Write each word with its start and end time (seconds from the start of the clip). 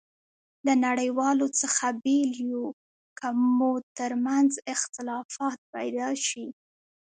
له 0.65 0.73
نړیوالو 0.85 1.47
څخه 1.61 1.85
بېل 2.03 2.31
یو، 2.51 2.65
که 3.19 3.27
مو 3.55 3.71
ترمنځ 3.97 4.51
اختلافات 4.73 5.59
پيدا 5.73 6.09
شي. 6.25 6.45